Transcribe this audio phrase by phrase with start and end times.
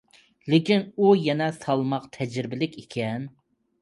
[0.53, 3.29] لېكىن ئۇ يەنە سالماق، تەجرىبىلىك ئىكەن.